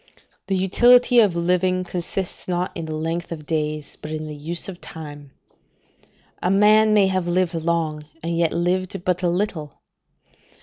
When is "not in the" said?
2.47-2.95